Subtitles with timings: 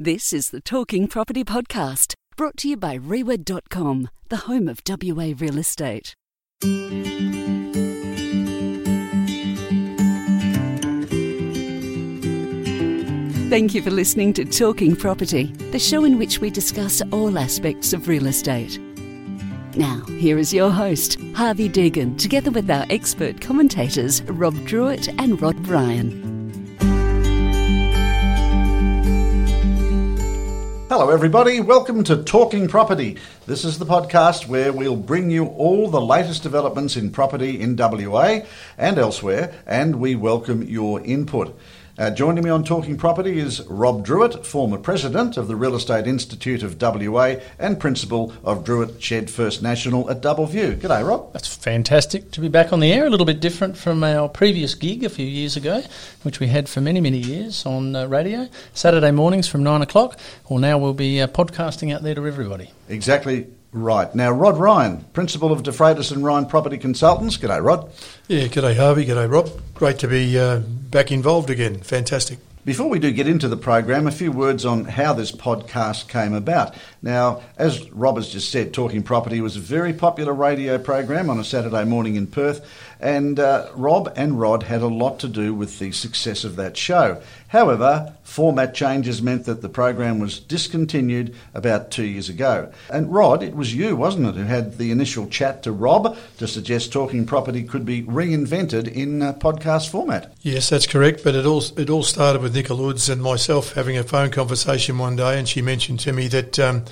[0.00, 5.32] This is the Talking Property Podcast, brought to you by Rewa.com, the home of WA
[5.36, 6.14] real estate.
[13.50, 17.92] Thank you for listening to Talking Property, the show in which we discuss all aspects
[17.92, 18.78] of real estate.
[19.74, 25.42] Now, here is your host, Harvey Deegan, together with our expert commentators, Rob Druitt and
[25.42, 26.37] Rod Ryan.
[30.88, 31.60] Hello, everybody.
[31.60, 33.18] Welcome to Talking Property.
[33.44, 37.76] This is the podcast where we'll bring you all the latest developments in property in
[37.76, 38.40] WA
[38.78, 41.54] and elsewhere, and we welcome your input.
[41.98, 46.06] Uh, joining me on Talking Property is Rob Druitt, former president of the Real Estate
[46.06, 50.76] Institute of WA and principal of Druitt Shed First National at Double View.
[50.76, 51.32] G'day, Rob.
[51.32, 53.04] That's fantastic to be back on the air.
[53.04, 55.82] A little bit different from our previous gig a few years ago,
[56.22, 58.48] which we had for many, many years on uh, radio.
[58.74, 60.20] Saturday mornings from nine o'clock.
[60.48, 62.70] Well, now we'll be uh, podcasting out there to everybody.
[62.88, 64.14] Exactly right.
[64.14, 67.36] Now, Rod Ryan, principal of DeFreitas and Ryan Property Consultants.
[67.36, 67.90] G'day, Rod.
[68.26, 69.50] Yeah, g'day Harvey, g'day Rob.
[69.74, 71.80] Great to be uh, back involved again.
[71.80, 72.38] Fantastic.
[72.64, 76.34] Before we do get into the program, a few words on how this podcast came
[76.34, 76.74] about.
[77.00, 81.38] Now, as Rob has just said, Talking Property was a very popular radio program on
[81.38, 82.68] a Saturday morning in Perth,
[83.00, 86.76] and uh, Rob and Rod had a lot to do with the success of that
[86.76, 87.20] show.
[87.48, 92.70] However, format changes meant that the program was discontinued about two years ago.
[92.90, 96.46] And Rod, it was you, wasn't it, who had the initial chat to Rob to
[96.46, 100.34] suggest Talking Property could be reinvented in uh, podcast format?
[100.42, 101.24] Yes, that's correct.
[101.24, 104.98] But it all it all started with Nicola Woods and myself having a phone conversation
[104.98, 106.84] one day, and she mentioned to me that um,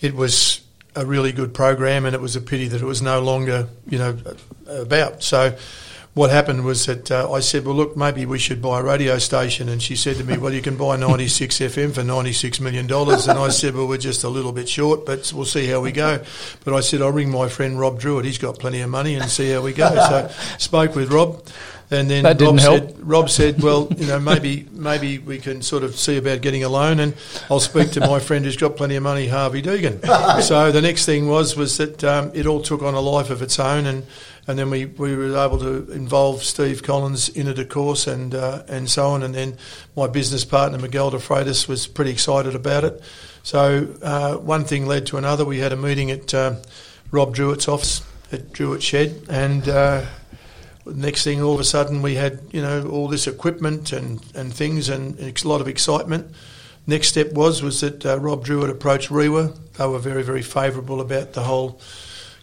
[0.00, 0.61] it was
[0.94, 3.98] a really good program, and it was a pity that it was no longer, you
[3.98, 4.18] know,
[4.66, 5.22] about.
[5.22, 5.56] So
[6.14, 9.16] what happened was that uh, I said, well, look, maybe we should buy a radio
[9.16, 9.70] station.
[9.70, 12.84] And she said to me, well, you can buy 96 FM for $96 million.
[12.84, 15.90] And I said, well, we're just a little bit short, but we'll see how we
[15.90, 16.22] go.
[16.64, 18.26] But I said, I'll ring my friend Rob Druitt.
[18.26, 19.88] He's got plenty of money and see how we go.
[19.88, 21.46] So spoke with Rob.
[21.92, 22.80] And then That Rob didn't help.
[22.80, 26.64] said, Rob said, well, you know, maybe maybe we can sort of see about getting
[26.64, 27.14] a loan, and
[27.50, 30.00] I'll speak to my friend who's got plenty of money, Harvey Deegan.
[30.42, 33.42] so the next thing was was that um, it all took on a life of
[33.42, 34.06] its own, and
[34.46, 38.34] and then we, we were able to involve Steve Collins in it, of course, and
[38.34, 39.22] uh, and so on.
[39.22, 39.58] And then
[39.94, 43.02] my business partner Miguel de Freitas was pretty excited about it.
[43.42, 45.44] So uh, one thing led to another.
[45.44, 46.56] We had a meeting at uh,
[47.10, 48.00] Rob Druitt's office
[48.32, 49.68] at Druitt Shed, and.
[50.84, 54.52] Next thing, all of a sudden, we had you know all this equipment and, and
[54.52, 56.34] things and a lot of excitement.
[56.86, 59.52] Next step was was that uh, Rob Druitt approached Rewa.
[59.78, 61.80] They were very very favourable about the whole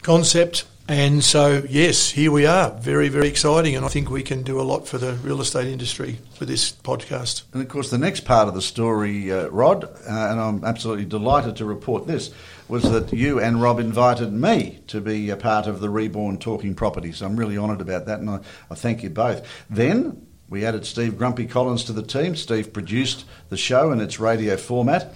[0.01, 2.71] concept, and so yes, here we are.
[2.71, 5.67] Very very exciting, and I think we can do a lot for the real estate
[5.67, 7.43] industry with this podcast.
[7.51, 11.05] And of course, the next part of the story, uh, Rod, uh, and I'm absolutely
[11.05, 12.33] delighted to report this,
[12.69, 16.75] was that you and Rob invited me to be a part of the Reborn Talking
[16.75, 17.11] Property.
[17.11, 19.45] So I'm really honoured about that, and I, I thank you both.
[19.69, 22.35] Then we added Steve Grumpy Collins to the team.
[22.35, 25.13] Steve produced the show in its radio format.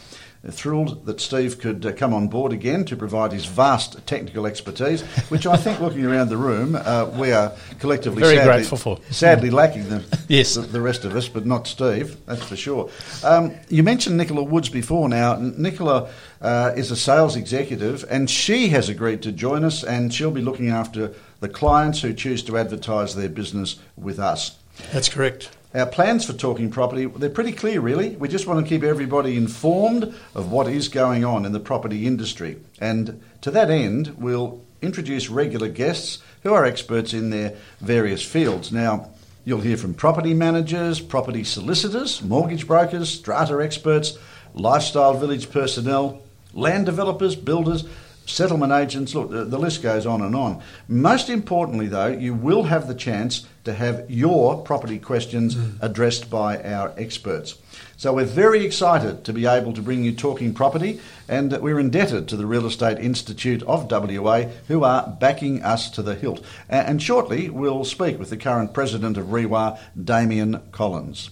[0.49, 5.01] Thrilled that Steve could uh, come on board again to provide his vast technical expertise,
[5.29, 8.99] which I think, looking around the room, uh, we are collectively Very sadly, grateful for.
[9.09, 10.55] sadly lacking the, Yes.
[10.55, 12.89] the, the rest of us, but not Steve, that's for sure.
[13.23, 15.37] Um, you mentioned Nicola Woods before now.
[15.39, 16.09] Nicola
[16.43, 20.41] uh, is a sales executive, and she has agreed to join us, and she'll be
[20.41, 24.57] looking after the clients who choose to advertise their business with us.
[24.91, 25.49] That's correct.
[25.73, 28.15] Our plans for talking property, they're pretty clear really.
[28.15, 32.05] We just want to keep everybody informed of what is going on in the property
[32.05, 32.57] industry.
[32.79, 38.71] And to that end, we'll introduce regular guests who are experts in their various fields.
[38.71, 39.09] Now,
[39.45, 44.17] you'll hear from property managers, property solicitors, mortgage brokers, strata experts,
[44.53, 46.21] lifestyle village personnel,
[46.53, 47.85] land developers, builders,
[48.25, 49.13] settlement agents.
[49.15, 50.61] Look, the, the list goes on and on.
[50.87, 55.71] Most importantly, though, you will have the chance to have your property questions hmm.
[55.81, 57.57] addressed by our experts.
[57.95, 60.99] So we're very excited to be able to bring you Talking Property,
[61.29, 66.01] and we're indebted to the Real Estate Institute of WA, who are backing us to
[66.01, 66.43] the hilt.
[66.67, 71.29] And shortly, we'll speak with the current president of REWA, Damien Collins.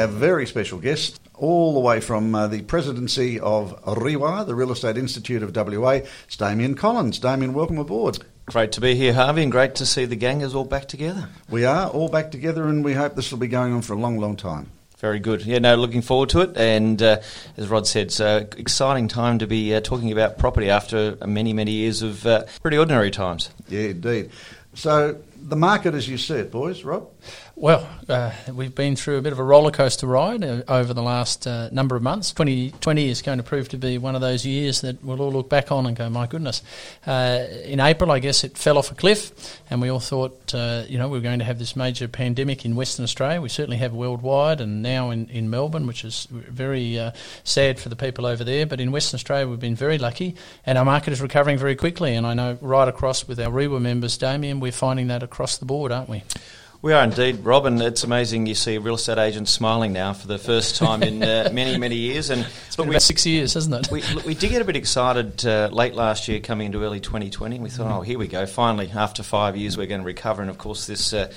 [0.00, 4.72] Our very special guest, all the way from uh, the presidency of REWA, the Real
[4.72, 7.18] Estate Institute of WA, it's Damien Collins.
[7.18, 8.18] Damien, welcome aboard.
[8.46, 11.28] Great to be here, Harvey, and great to see the gang is all back together.
[11.50, 13.98] We are all back together, and we hope this will be going on for a
[13.98, 14.70] long, long time.
[14.96, 15.44] Very good.
[15.44, 16.56] Yeah, no, looking forward to it.
[16.56, 17.20] And uh,
[17.58, 21.52] as Rod said, it's an exciting time to be uh, talking about property after many,
[21.52, 23.50] many years of uh, pretty ordinary times.
[23.68, 24.30] Yeah, indeed.
[24.74, 27.08] So the market as you see it, boys, Rob?
[27.56, 31.02] Well, uh, we've been through a bit of a roller coaster ride uh, over the
[31.02, 32.32] last uh, number of months.
[32.32, 35.50] 2020 is going to prove to be one of those years that we'll all look
[35.50, 36.62] back on and go, my goodness.
[37.06, 40.84] Uh, in April, I guess it fell off a cliff, and we all thought, uh,
[40.88, 43.42] you know, we were going to have this major pandemic in Western Australia.
[43.42, 47.10] We certainly have worldwide, and now in, in Melbourne, which is very uh,
[47.44, 48.64] sad for the people over there.
[48.64, 50.34] But in Western Australia, we've been very lucky,
[50.64, 52.14] and our market is recovering very quickly.
[52.14, 55.64] And I know right across with our REWA members, Damien, we're finding that across the
[55.64, 56.24] board, aren't we?
[56.82, 57.80] We are indeed, Robin.
[57.80, 61.22] It's amazing you see a real estate agent smiling now for the first time in
[61.22, 62.30] uh, many, many years.
[62.30, 63.92] And it's been about six years, hasn't it?
[63.92, 67.60] We, we did get a bit excited uh, late last year, coming into early 2020.
[67.60, 67.98] We thought, mm.
[67.98, 68.44] oh, here we go.
[68.46, 70.40] Finally, after five years, we're going to recover.
[70.40, 71.30] And of course, this uh,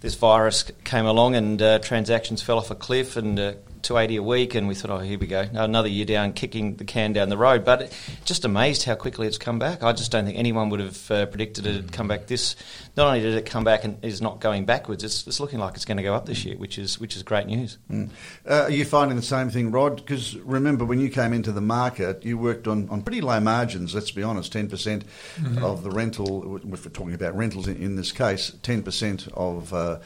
[0.00, 3.52] this virus came along, and uh, transactions fell off a cliff, and uh,
[3.82, 6.84] 280 a week, and we thought, oh, here we go, another year down, kicking the
[6.84, 7.64] can down the road.
[7.64, 7.92] But
[8.24, 9.82] just amazed how quickly it's come back.
[9.82, 12.56] I just don't think anyone would have uh, predicted it'd come back this.
[13.00, 15.74] Not only did it come back and is not going backwards, it's, it's looking like
[15.74, 17.78] it's going to go up this year, which is which is great news.
[17.90, 18.10] Mm.
[18.46, 19.96] Uh, are you finding the same thing, Rod?
[19.96, 23.94] Because remember, when you came into the market, you worked on, on pretty low margins.
[23.94, 25.02] Let's be honest, 10% mm
[25.38, 26.58] hmm of the rental.
[26.58, 30.00] If we're talking about rentals in, in this case, 10% of uh,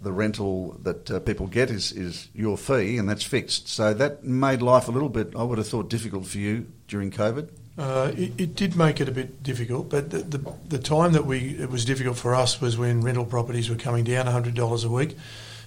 [0.00, 3.68] the rental that uh, people get is, is your fee, and that's fixed.
[3.68, 7.10] So that made life a little bit, I would have thought, difficult for you during
[7.10, 7.50] COVID.
[7.78, 11.24] Uh, it, it, did make it a bit difficult, but the, the, the, time that
[11.24, 14.88] we it was difficult for us was when rental properties were coming down $100 a
[14.88, 15.16] week.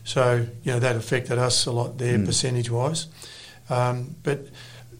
[0.04, 2.26] So, you know, that affected us a lot there mm.
[2.26, 3.08] percentage wise.
[3.70, 4.48] Um, but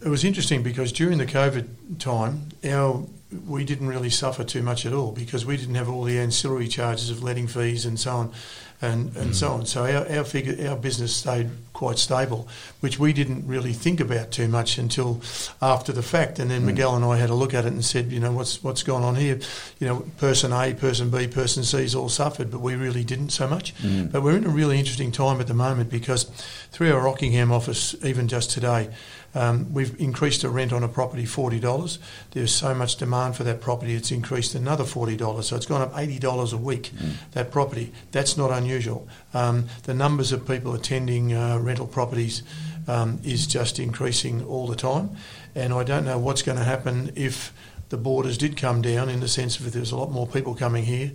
[0.02, 3.06] it was interesting because during the COVID time, our
[3.48, 6.68] we didn't really suffer too much at all because we didn't have all the ancillary
[6.68, 8.34] charges of letting fees and so on
[8.82, 9.36] and, and mm.
[9.36, 9.66] so on.
[9.66, 12.48] So our, our figure, our business stayed quite stable,
[12.80, 15.22] which we didn't really think about too much until
[15.62, 16.40] after the fact.
[16.40, 16.66] And then mm.
[16.66, 19.04] Miguel and I had a look at it and said, you know, what's what's going
[19.04, 19.40] on here?
[19.80, 23.48] You know, person A, person B, person C's all suffered, but we really didn't so
[23.48, 23.76] much.
[23.76, 24.12] Mm.
[24.12, 26.24] But we're in a really interesting time at the moment because
[26.72, 28.90] through our Rockingham office, even just today,
[29.34, 31.98] um, we've increased the rent on a property $40.
[32.32, 35.44] There's so much demand for that property, it's increased another $40.
[35.44, 37.14] So it's gone up $80 a week, mm.
[37.32, 37.92] that property.
[38.12, 39.08] That's not unusual.
[39.34, 42.44] Um, the numbers of people attending uh, rental properties
[42.88, 45.12] um, is just increasing all the time.
[45.56, 47.54] And I don't know what's going to happen if
[47.90, 50.56] the borders did come down in the sense of if there's a lot more people
[50.56, 51.12] coming here.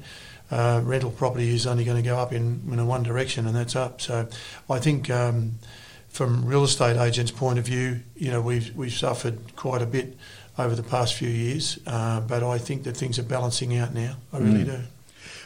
[0.51, 3.75] Uh, rental property is only going to go up in, in one direction, and that's
[3.75, 4.01] up.
[4.01, 4.29] So
[4.71, 5.59] I think um,
[6.17, 10.17] from real estate agents' point of view, you know, we've we've suffered quite a bit
[10.59, 14.17] over the past few years, uh, but I think that things are balancing out now.
[14.33, 14.77] I really mm.
[14.77, 14.81] do.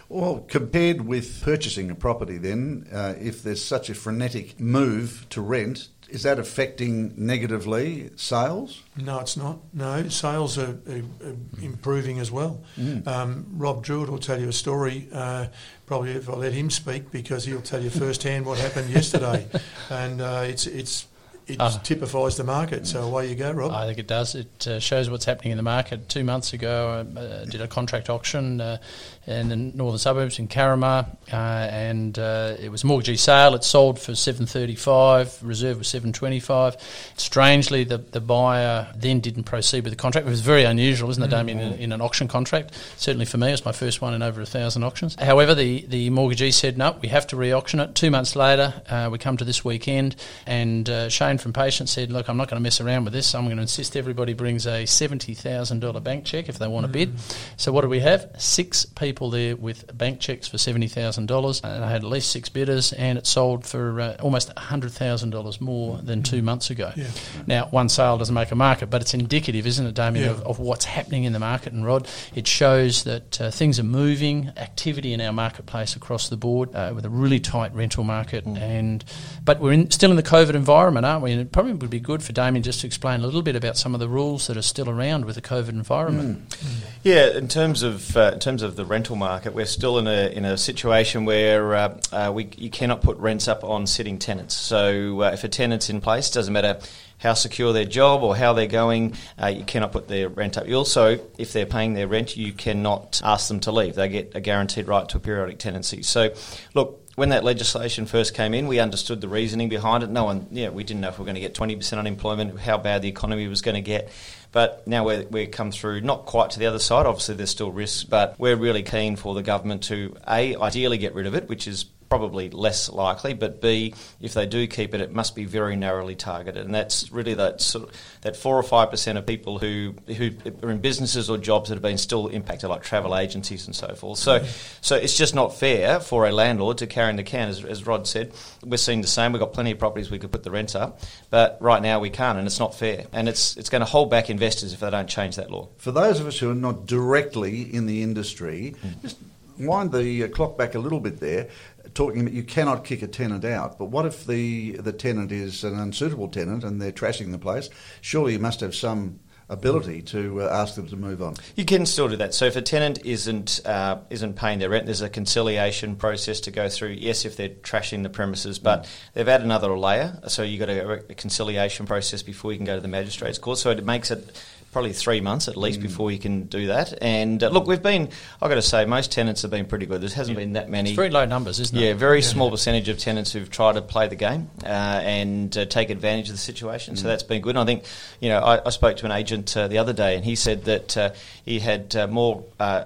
[0.08, 5.40] Well, compared with purchasing a property, then, uh, if there's such a frenetic move to
[5.40, 8.82] rent, is that affecting negatively sales?
[8.96, 9.58] No, it's not.
[9.72, 12.62] No, sales are, are, are improving as well.
[12.78, 13.06] Mm.
[13.06, 15.08] Um, Rob Druitt will tell you a story.
[15.12, 15.46] Uh,
[15.86, 19.46] probably if I let him speak, because he'll tell you firsthand what happened yesterday,
[19.88, 21.06] and uh, it's it's
[21.50, 22.86] it uh, typifies the market.
[22.86, 23.72] So away you go, Rob.
[23.72, 24.34] I think it does.
[24.34, 26.08] It uh, shows what's happening in the market.
[26.08, 28.78] Two months ago, I uh, did a contract auction uh,
[29.26, 33.54] in the northern suburbs in Carramar, uh, and uh, it was a mortgagee sale.
[33.54, 35.38] It sold for seven thirty five.
[35.42, 36.76] Reserve was seven twenty five.
[37.16, 40.26] Strangely, the the buyer then didn't proceed with the contract.
[40.26, 41.74] It was very unusual, isn't it, Damien, mm-hmm.
[41.74, 42.72] in, in, an auction contract?
[42.96, 45.16] Certainly for me, it was my first one in over a thousand auctions.
[45.20, 47.94] However, the the mortgagee said no, we have to re-auction it.
[47.94, 52.36] Two months later, we come to this weekend, and Shane from Patient said, Look, I'm
[52.36, 53.34] not going to mess around with this.
[53.34, 57.14] I'm going to insist everybody brings a $70,000 bank cheque if they want to bid.
[57.14, 57.36] Mm.
[57.56, 58.30] So, what do we have?
[58.38, 61.64] Six people there with bank cheques for $70,000.
[61.64, 65.98] And I had at least six bidders, and it sold for uh, almost $100,000 more
[65.98, 66.92] than two months ago.
[66.96, 67.06] Yeah.
[67.46, 70.30] Now, one sale doesn't make a market, but it's indicative, isn't it, Damien, yeah.
[70.30, 71.72] of, of, what's happening in the market.
[71.72, 76.36] And, Rod, it shows that uh, things are moving, activity in our marketplace across the
[76.36, 78.44] board uh, with a really tight rental market.
[78.44, 78.58] Mm.
[78.58, 79.04] and
[79.44, 81.32] But we're in, still in the COVID environment, aren't we?
[81.32, 83.76] And it probably would be good for Damien just to explain a little bit about
[83.76, 86.48] some of the rules that are still around with the COVID environment.
[86.50, 86.80] Mm.
[87.02, 90.28] Yeah, in terms of uh, in terms of the rental market, we're still in a
[90.28, 94.54] in a situation where uh, uh, we you cannot put rents up on sitting tenants.
[94.54, 96.78] So uh, if a tenant's in place, doesn't matter
[97.18, 100.66] how secure their job or how they're going, uh, you cannot put their rent up.
[100.66, 103.94] You also, if they're paying their rent, you cannot ask them to leave.
[103.94, 106.02] They get a guaranteed right to a periodic tenancy.
[106.02, 106.32] So,
[106.74, 110.08] look, when that legislation first came in, we understood the reasoning behind it.
[110.08, 112.78] No one, yeah, we didn't know if we were going to get 20% unemployment, how
[112.78, 114.10] bad the economy was going to get.
[114.52, 117.04] But now we're, we come through not quite to the other side.
[117.04, 121.14] Obviously, there's still risks, but we're really keen for the government to, A, ideally get
[121.14, 123.32] rid of it, which is probably less likely.
[123.32, 127.10] But B, if they do keep it, it must be very narrowly targeted, and that's
[127.10, 130.80] really that sort of, that four or five percent of people who who are in
[130.80, 134.18] businesses or jobs that have been still impacted, like travel agencies and so forth.
[134.18, 134.44] So,
[134.82, 137.48] so it's just not fair for a landlord to carry in the can.
[137.48, 139.32] As, as Rod said, we're seeing the same.
[139.32, 141.00] We've got plenty of properties we could put the rents up,
[141.30, 144.10] but right now we can't, and it's not fair, and it's it's going to hold
[144.10, 145.68] back investors if they don't change that law.
[145.78, 149.16] For those of us who are not directly in the industry, just
[149.58, 151.48] wind the uh, clock back a little bit there,
[151.94, 153.78] talking about you cannot kick a tenant out.
[153.78, 157.70] But what if the the tenant is an unsuitable tenant and they're trashing the place?
[158.00, 159.20] Surely you must have some
[159.50, 161.34] ability to uh, ask them to move on.
[161.56, 162.32] You can still do that.
[162.32, 166.50] So if a tenant isn't uh, isn't paying their rent, there's a conciliation process to
[166.50, 166.90] go through.
[166.90, 170.20] Yes, if they're trashing the premises, but they've added another layer.
[170.28, 173.58] So you've got a, a conciliation process before you can go to the magistrates court.
[173.58, 174.40] So it makes it
[174.72, 175.82] probably three months at least mm.
[175.82, 176.96] before you can do that.
[177.02, 178.08] And uh, look, we've been,
[178.40, 180.00] I've got to say, most tenants have been pretty good.
[180.00, 180.44] There hasn't yeah.
[180.44, 180.90] been that many.
[180.90, 181.80] It's very low numbers, isn't it?
[181.80, 182.26] Yeah, very yeah.
[182.26, 186.28] small percentage of tenants who've tried to play the game uh, and uh, take advantage
[186.28, 186.94] of the situation.
[186.94, 186.98] Mm.
[186.98, 187.50] So that's been good.
[187.50, 187.84] And I think,
[188.20, 190.64] you know, I, I spoke to an agent uh, the other day and he said
[190.66, 191.10] that uh,
[191.44, 192.44] he had uh, more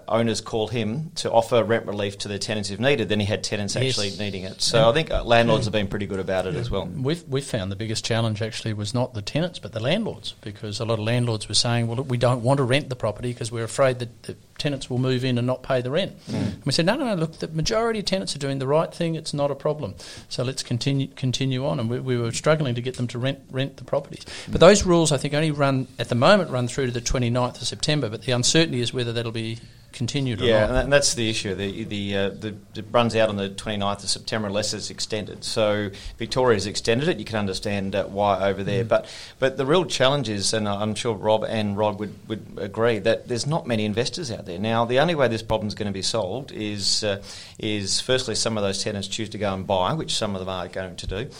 [0.08, 3.44] owners call him to offer rent relief to their tenants if needed than he had
[3.44, 3.98] tenants yes.
[3.98, 4.62] actually needing it.
[4.62, 6.86] So I think landlords have been pretty good about it as well.
[6.86, 10.80] We've, we've found the biggest challenge actually was not the tenants but the landlords because
[10.80, 12.96] a lot of landlords were saying, well, look, we don't want want to rent the
[12.96, 16.12] property because we're afraid that the tenants will move in and not pay the rent.
[16.28, 16.54] Mm.
[16.54, 18.94] And we said, no, no, no, look, the majority of tenants are doing the right
[18.94, 19.16] thing.
[19.16, 19.94] It's not a problem.
[20.28, 21.80] So let's continue continue on.
[21.80, 24.24] And we, we were struggling to get them to rent rent the properties.
[24.24, 24.52] Mm.
[24.52, 27.60] But those rules, I think, only run at the moment run through to the 29th
[27.60, 28.08] of September.
[28.08, 29.58] But the uncertainty is whether that'll be
[29.94, 31.54] continued yeah, and that's the issue.
[31.54, 35.44] The, the, uh, the, it runs out on the 29th of September unless it's extended.
[35.44, 37.18] So Victoria's extended it.
[37.18, 38.84] You can understand uh, why over there.
[38.84, 38.88] Mm.
[38.88, 39.06] But
[39.38, 43.28] but the real challenge is, and I'm sure Rob and Rod would, would agree, that
[43.28, 44.58] there's not many investors out there.
[44.58, 47.22] Now, the only way this problem is going to be solved is, uh,
[47.58, 50.48] is firstly, some of those tenants choose to go and buy, which some of them
[50.48, 51.30] are going to do.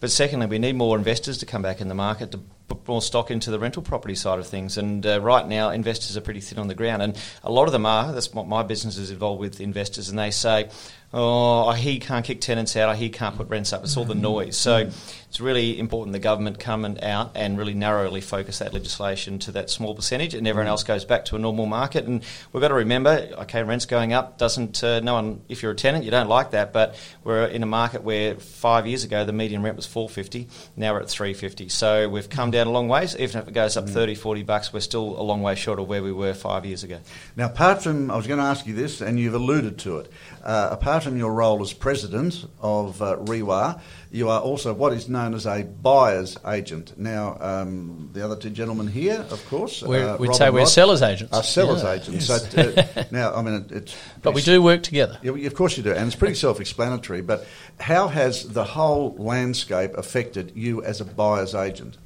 [0.00, 2.38] But secondly, we need more investors to come back in the market to
[2.68, 4.78] put more stock into the rental property side of things.
[4.78, 7.02] And uh, right now, investors are pretty thin on the ground.
[7.02, 8.12] And a lot of them are.
[8.12, 10.08] That's what my business is involved with investors.
[10.08, 10.70] And they say,
[11.12, 13.82] oh, you can't kick tenants out, you can't put rents up.
[13.82, 14.22] It's all the mm-hmm.
[14.22, 14.56] noise.
[14.56, 15.24] So mm-hmm.
[15.28, 19.52] it's really important the government come and out and really narrowly focus that legislation to
[19.52, 20.72] that small percentage, and everyone mm-hmm.
[20.72, 22.04] else goes back to a normal market.
[22.04, 22.22] And
[22.52, 24.82] we've got to remember, okay, rents going up doesn't.
[24.84, 26.72] Uh, no one, if you're a tenant, you don't like that.
[26.72, 30.48] But we're in a market where five years ago the median rent was four fifty.
[30.76, 31.68] Now we're at three fifty.
[31.68, 33.16] So we've come down a long ways.
[33.18, 35.88] Even if it goes up 30, 40 bucks, we're still a long way short of
[35.88, 37.00] where we were five years ago.
[37.36, 40.12] Now, apart from, I was going to ask you this, and you've alluded to it.
[40.42, 43.80] Uh, apart from your role as president of uh, REWA,
[44.10, 46.98] you are also what is known as a buyer's agent.
[46.98, 51.34] Now, um, the other two gentlemen here, of course, uh, we'd say we're sellers agents.
[51.34, 51.92] Are sellers yeah.
[51.92, 52.28] agents.
[52.28, 52.50] Yes.
[52.50, 55.18] So, uh, now, I mean, it, it's but we do work together.
[55.22, 57.22] Yeah, of course you do, and it's pretty self-explanatory.
[57.22, 57.46] But
[57.80, 61.98] how has the whole landscape affected you as a buyer's agent?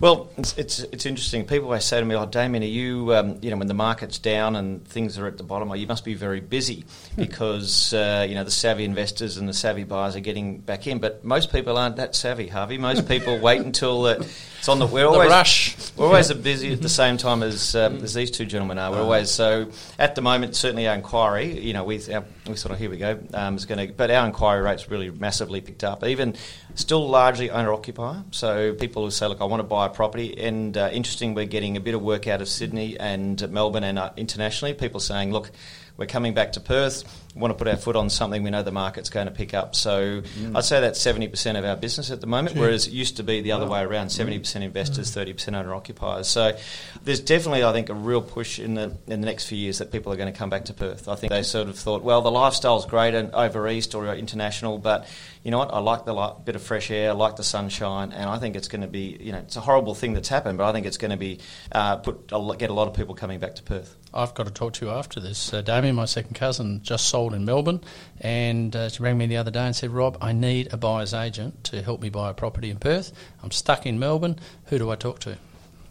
[0.00, 1.46] Well, it's, it's, it's interesting.
[1.46, 4.18] People always say to me, "Oh, Damien, are you um, you know when the market's
[4.18, 6.84] down and things are at the bottom, oh, you must be very busy
[7.16, 10.98] because uh, you know the savvy investors and the savvy buyers are getting back in."
[10.98, 12.78] But most people aren't that savvy, Harvey.
[12.78, 14.22] Most people wait until uh,
[14.64, 14.86] it's on the.
[14.86, 15.92] We're always the rush.
[15.94, 18.90] We're always busy at the same time as um, as these two gentlemen are.
[18.92, 20.56] We're always so at the moment.
[20.56, 23.66] Certainly, our inquiry, you know, we our, we sort of here we go um, is
[23.66, 26.02] going to, but our inquiry rates really massively picked up.
[26.02, 26.34] Even
[26.76, 28.24] still largely owner occupier.
[28.30, 31.44] So people who say, "Look, I want to buy a property," and uh, interesting, we're
[31.44, 34.72] getting a bit of work out of Sydney and Melbourne and uh, internationally.
[34.72, 35.50] People saying, "Look."
[35.96, 37.04] We're coming back to Perth.
[37.34, 38.42] We want to put our foot on something.
[38.42, 39.74] We know the market's going to pick up.
[39.74, 40.56] So mm.
[40.56, 43.40] I'd say that's 70% of our business at the moment, whereas it used to be
[43.40, 43.72] the other wow.
[43.72, 44.62] way around 70% mm.
[44.62, 45.56] investors, 30% mm.
[45.56, 46.28] owner occupiers.
[46.28, 46.56] So
[47.02, 49.90] there's definitely, I think, a real push in the, in the next few years that
[49.90, 51.08] people are going to come back to Perth.
[51.08, 54.78] I think they sort of thought, well, the lifestyle's great and over east or international,
[54.78, 55.08] but
[55.44, 55.74] you know what?
[55.74, 58.56] I like the light, bit of fresh air, I like the sunshine, and I think
[58.56, 60.86] it's going to be, you know, it's a horrible thing that's happened, but I think
[60.86, 61.40] it's going to be
[61.72, 63.96] uh, put get a lot of people coming back to Perth.
[64.14, 65.52] I've got to talk to you after this.
[65.52, 67.80] Uh, Damien, my second cousin, just sold in Melbourne,
[68.20, 71.14] and uh, she rang me the other day and said, "Rob, I need a buyer's
[71.14, 73.12] agent to help me buy a property in Perth.
[73.42, 74.38] I'm stuck in Melbourne.
[74.66, 75.38] Who do I talk to?"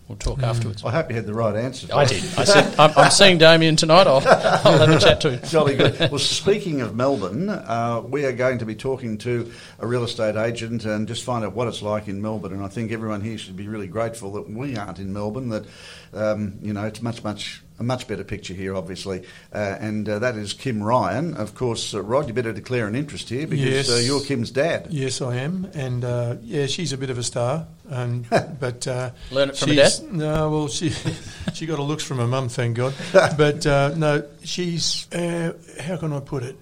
[0.07, 0.43] We'll talk mm.
[0.43, 0.83] afterwards.
[0.83, 1.87] I hope you had the right answer.
[1.93, 2.23] I did.
[2.37, 4.05] I said, I'm, I'm, seeing Damien tonight.
[4.05, 5.39] I'll, I'll have a chat to him.
[5.49, 5.97] Jolly good.
[5.97, 9.49] Well, speaking of Melbourne, uh, we are going to be talking to
[9.79, 12.51] a real estate agent and just find out what it's like in Melbourne.
[12.51, 15.65] And I think everyone here should be really grateful that we aren't in Melbourne, that,
[16.13, 19.23] um, you know, it's much, much a much better picture here, obviously,
[19.53, 21.33] uh, and uh, that is Kim Ryan.
[21.33, 23.91] Of course, uh, Rod, you better declare an interest here because yes.
[23.91, 24.87] Uh, you're Kim's dad.
[24.89, 28.25] Yes, I am, and uh, yeah, she's a bit of a star, and
[28.59, 29.91] but uh, learn it from her dad.
[30.11, 30.89] No, well, she
[31.53, 32.93] she got her looks from her mum, thank God.
[33.11, 36.57] but no, she's how can I put it?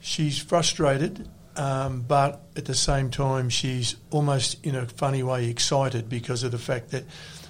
[0.00, 6.08] She's frustrated um, but at the same time, she's almost in a funny way excited
[6.08, 7.04] because of the fact that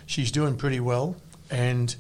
[0.07, 1.17] she's doing pretty well,
[1.51, 1.95] and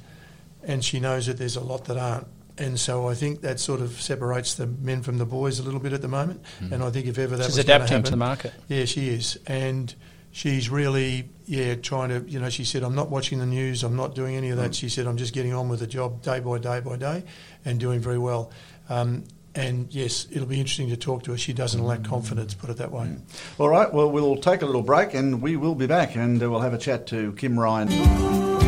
[0.62, 2.26] and she knows that there's a lot that aren't.
[2.58, 5.80] And so I think that sort of separates the men from the boys a little
[5.80, 6.42] bit at the moment.
[6.60, 6.72] Mm.
[6.72, 8.52] And I think if ever that she's was adapting happen, to the market.
[8.68, 9.94] Yeah, she is, and
[10.30, 13.96] she's really yeah trying to you know she said I'm not watching the news, I'm
[13.96, 14.72] not doing any of that.
[14.72, 14.74] Mm.
[14.74, 17.24] She said I'm just getting on with the job day by day by day,
[17.64, 18.52] and doing very well.
[18.90, 19.24] Um,
[19.54, 21.38] and yes, it'll be interesting to talk to her.
[21.38, 23.16] She doesn't lack confidence, put it that way.
[23.58, 26.50] All right, well, we'll take a little break and we will be back and uh,
[26.50, 28.59] we'll have a chat to Kim Ryan.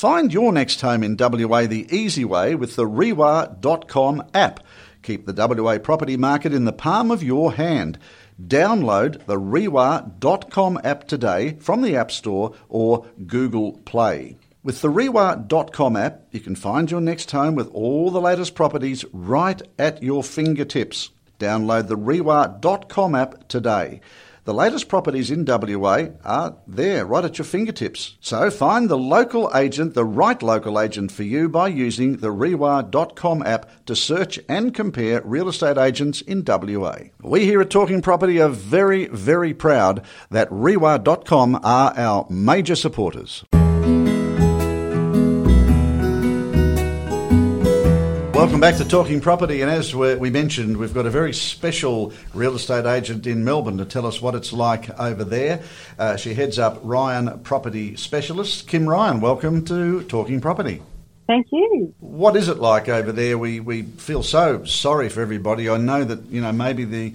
[0.00, 4.60] Find your next home in WA the easy way with the REWA.com app.
[5.02, 7.98] Keep the WA property market in the palm of your hand.
[8.42, 14.38] Download the REWA.com app today from the App Store or Google Play.
[14.62, 19.04] With the REWA.com app, you can find your next home with all the latest properties
[19.12, 21.10] right at your fingertips.
[21.38, 24.00] Download the REWA.com app today.
[24.44, 28.16] The latest properties in WA are there right at your fingertips.
[28.20, 33.42] So find the local agent, the right local agent for you by using the REWA.com
[33.42, 36.96] app to search and compare real estate agents in WA.
[37.22, 43.44] We here at Talking Property are very, very proud that REWA.com are our major supporters.
[48.40, 52.54] Welcome back to Talking Property, and as we mentioned, we've got a very special real
[52.54, 55.62] estate agent in Melbourne to tell us what it's like over there.
[55.98, 58.62] Uh, she heads up Ryan Property Specialists.
[58.62, 60.80] Kim Ryan, welcome to Talking Property.
[61.26, 61.94] Thank you.
[62.00, 63.36] What is it like over there?
[63.36, 65.68] We we feel so sorry for everybody.
[65.68, 67.12] I know that you know maybe the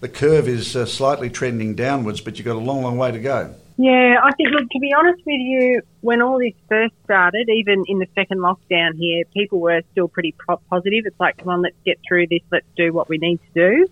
[0.00, 3.18] the curve is uh, slightly trending downwards, but you've got a long, long way to
[3.18, 3.54] go.
[3.76, 7.84] Yeah, I think, look, to be honest with you, when all this first started, even
[7.88, 10.32] in the second lockdown here, people were still pretty
[10.70, 11.06] positive.
[11.06, 13.88] It's like, come on, let's get through this, let's do what we need to do.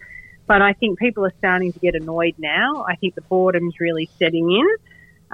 [0.46, 2.84] But I think people are starting to get annoyed now.
[2.88, 4.66] I think the boredom's really setting in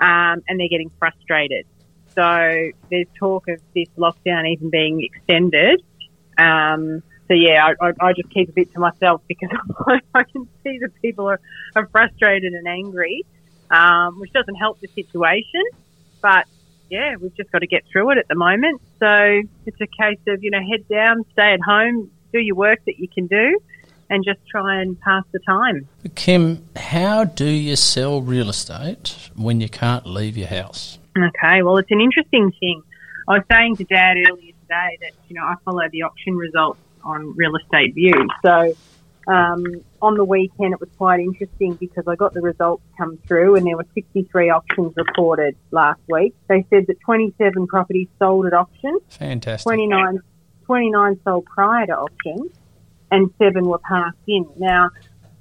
[0.03, 1.67] um, and they're getting frustrated.
[2.15, 5.83] So there's talk of this lockdown even being extended.
[6.39, 9.51] Um, so yeah, I, I, just keep a bit to myself because
[10.15, 11.41] I can see that people are,
[11.77, 13.27] are frustrated and angry
[13.71, 15.65] um, which doesn't help the situation.
[16.21, 16.47] But
[16.91, 18.81] yeah, we've just got to get through it at the moment.
[18.99, 22.81] So it's a case of, you know, head down, stay at home, do your work
[22.87, 23.59] that you can do,
[24.11, 25.87] and just try and pass the time.
[26.15, 30.99] Kim, how do you sell real estate when you can't leave your house?
[31.17, 32.83] Okay, well, it's an interesting thing.
[33.27, 36.81] I was saying to Dad earlier today that, you know, I follow the auction results
[37.05, 38.29] on Real Estate View.
[38.43, 38.75] So
[39.27, 39.65] um,
[40.01, 43.67] on the weekend, it was quite interesting because I got the results come through and
[43.67, 46.35] there were 63 auctions reported last week.
[46.49, 48.99] They said that 27 properties sold at auction.
[49.09, 49.65] Fantastic.
[49.65, 50.21] 29,
[50.67, 52.51] 29 sold prior to auction
[53.11, 54.47] and seven were passed in.
[54.57, 54.91] Now,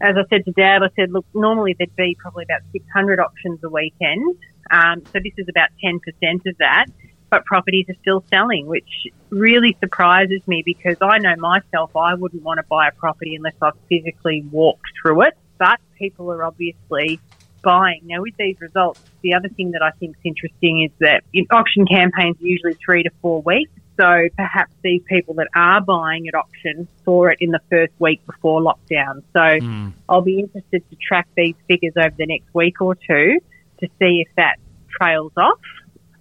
[0.01, 3.59] as I said to Dad, I said, look, normally there'd be probably about 600 auctions
[3.63, 4.37] a weekend.
[4.71, 5.99] Um, so this is about 10%
[6.45, 6.85] of that
[7.29, 12.43] but properties are still selling, which really surprises me because I know myself I wouldn't
[12.43, 15.37] want to buy a property unless I've physically walked through it.
[15.57, 17.19] But people are obviously
[17.63, 18.01] buying.
[18.05, 21.85] Now, with these results, the other thing that I think is interesting is that auction
[21.85, 23.71] campaigns are usually three to four weeks.
[23.99, 28.23] So perhaps these people that are buying at auction saw it in the first week
[28.27, 29.23] before lockdown.
[29.33, 29.93] So mm.
[30.07, 33.39] I'll be interested to track these figures over the next week or two
[33.79, 34.57] to see if that
[34.99, 35.59] trails off.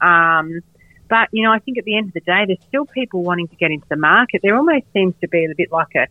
[0.01, 0.61] Um,
[1.09, 3.49] but, you know, I think at the end of the day, there's still people wanting
[3.49, 4.41] to get into the market.
[4.43, 6.07] There almost seems to be a bit like a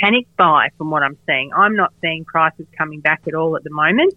[0.00, 1.52] panic buy from what I'm seeing.
[1.54, 4.14] I'm not seeing prices coming back at all at the moment.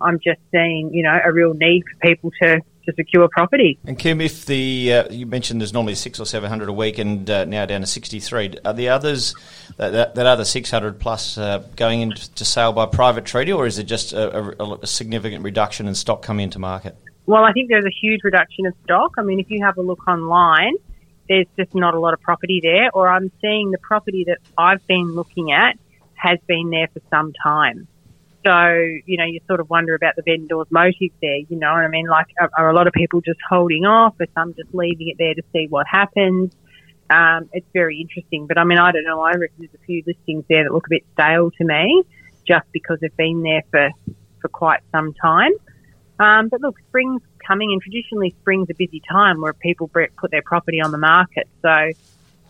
[0.00, 3.78] I'm just seeing, you know, a real need for people to, to secure property.
[3.86, 6.98] And Kim, if the uh, you mentioned there's normally six or seven hundred a week,
[6.98, 9.34] and uh, now down to sixty three, are the others
[9.76, 13.66] that, that, that other six hundred plus uh, going into sale by private treaty, or
[13.66, 16.96] is it just a, a, a significant reduction in stock coming into market?
[17.26, 19.12] Well, I think there's a huge reduction of stock.
[19.18, 20.74] I mean, if you have a look online,
[21.28, 24.86] there's just not a lot of property there, or I'm seeing the property that I've
[24.86, 25.78] been looking at
[26.14, 27.88] has been there for some time.
[28.44, 28.52] So,
[29.06, 31.88] you know, you sort of wonder about the vendor's motive there, you know what I
[31.88, 32.06] mean?
[32.06, 35.16] Like, are, are a lot of people just holding off, or some just leaving it
[35.18, 36.52] there to see what happens?
[37.08, 38.46] Um, it's very interesting.
[38.46, 39.22] But I mean, I don't know.
[39.22, 42.02] I reckon there's a few listings there that look a bit stale to me
[42.46, 43.90] just because they've been there for,
[44.40, 45.52] for quite some time.
[46.18, 50.42] Um, but look, spring's coming, and traditionally spring's a busy time where people put their
[50.42, 51.48] property on the market.
[51.62, 51.90] So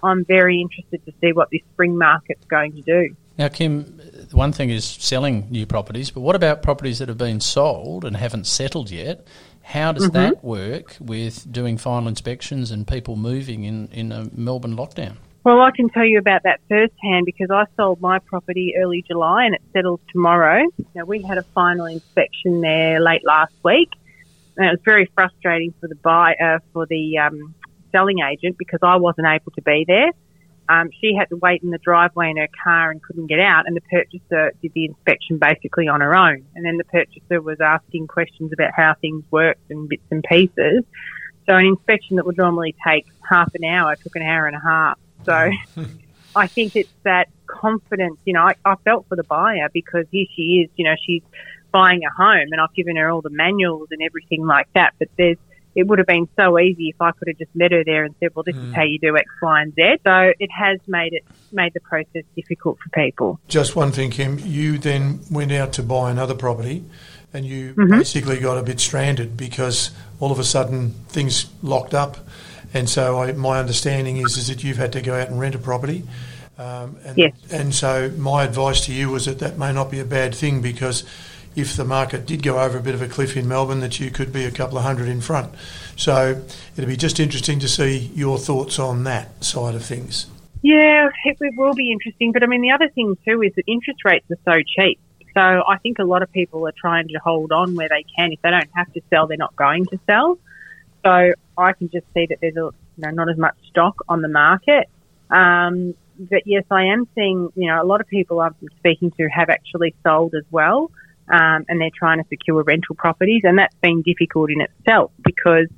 [0.03, 3.17] I'm very interested to see what this spring market's going to do.
[3.37, 4.01] Now, Kim,
[4.31, 8.17] one thing is selling new properties, but what about properties that have been sold and
[8.17, 9.27] haven't settled yet?
[9.63, 14.77] How does that work with doing final inspections and people moving in, in a Melbourne
[14.77, 15.17] lockdown?
[15.45, 19.45] Well, I can tell you about that firsthand because I sold my property early July
[19.45, 20.65] and it settles tomorrow.
[20.95, 23.91] Now, we had a final inspection there late last week,
[24.57, 27.55] and it was very frustrating for the buyer, for the um,
[27.93, 30.13] selling agent because I wasn't able to be there.
[30.67, 33.67] Um, she had to wait in the driveway in her car and couldn't get out,
[33.67, 36.47] and the purchaser did the inspection basically on her own.
[36.55, 40.85] And then the purchaser was asking questions about how things worked and bits and pieces.
[41.47, 44.61] So an inspection that would normally take half an hour took an hour and a
[44.61, 44.99] half.
[45.25, 45.51] So
[46.37, 48.19] I think it's that confidence.
[48.25, 50.71] You know, I, I felt for the buyer because here she is.
[50.77, 51.23] You know, she's
[51.73, 54.95] buying a home, and I've given her all the manuals and everything like that.
[54.99, 55.39] But there's
[55.75, 58.15] it would have been so easy if I could have just met her there and
[58.21, 58.69] said, "Well, this mm.
[58.69, 61.81] is how you do X, Y, and Z." So it has made it made the
[61.81, 63.41] process difficult for people.
[63.49, 64.39] Just one thing, Kim.
[64.39, 66.85] You then went out to buy another property,
[67.33, 67.99] and you mm-hmm.
[67.99, 72.19] basically got a bit stranded because all of a sudden things locked up,
[72.75, 75.55] and so I, my understanding is is that you've had to go out and rent
[75.55, 76.05] a property.
[76.57, 77.33] Um, and, yes.
[77.51, 80.63] and so my advice to you was that that may not be a bad thing
[80.63, 81.03] because
[81.57, 84.11] if the market did go over a bit of a cliff in Melbourne, that you
[84.11, 85.53] could be a couple of hundred in front.
[85.97, 86.43] So
[86.77, 90.27] it'd be just interesting to see your thoughts on that side of things.
[90.63, 92.33] Yeah, it, it will be interesting.
[92.33, 94.99] But I mean, the other thing too is that interest rates are so cheap.
[95.35, 98.33] So I think a lot of people are trying to hold on where they can.
[98.33, 100.39] If they don't have to sell, they're not going to sell.
[101.05, 104.23] So I can just see that there's a, you know, not as much stock on
[104.23, 104.89] the market.
[105.31, 109.29] Um, but yes, I am seeing, you know, a lot of people I'm speaking to
[109.29, 110.91] have actually sold as well
[111.29, 115.69] um, and they're trying to secure rental properties, and that's been difficult in itself because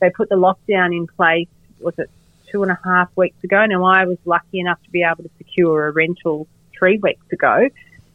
[0.00, 1.48] they put the lockdown in place.
[1.80, 2.10] Was it
[2.50, 3.64] two and a half weeks ago?
[3.66, 6.46] Now I was lucky enough to be able to secure a rental
[6.78, 7.68] three weeks ago.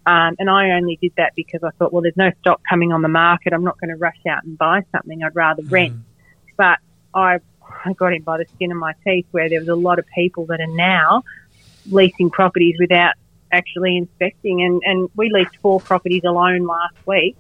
[0.08, 3.01] Um, and I only did that because I thought, well, there's no stock coming on
[3.01, 3.54] the market.
[3.54, 5.23] I'm not going to rush out and buy something.
[5.23, 5.71] I'd rather mm.
[5.71, 5.95] rent.
[6.58, 6.78] But
[7.15, 7.39] I,
[7.97, 10.45] got in by the skin of my teeth where there was a lot of people
[10.47, 11.23] that are now
[11.89, 13.13] leasing properties without
[13.51, 14.62] actually inspecting.
[14.62, 17.38] And, and we leased four properties alone last week.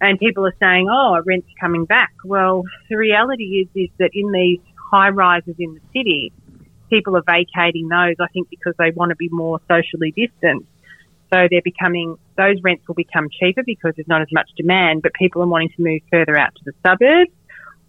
[0.00, 2.12] And people are saying, oh, rent's coming back.
[2.24, 4.60] Well, the reality is, is that in these
[4.90, 6.32] high rises in the city,
[6.88, 10.66] people are vacating those, I think, because they want to be more socially distant.
[11.32, 15.12] So they're becoming, those rents will become cheaper because there's not as much demand, but
[15.14, 17.30] people are wanting to move further out to the suburbs